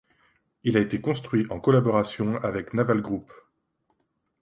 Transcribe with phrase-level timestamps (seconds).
[0.63, 3.31] Il a été construit en collaboration avec Naval Group.